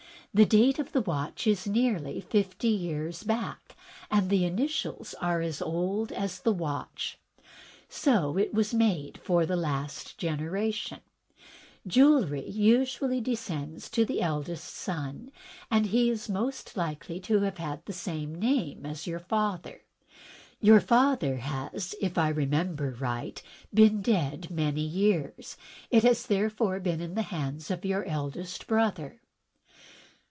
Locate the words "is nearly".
1.45-2.21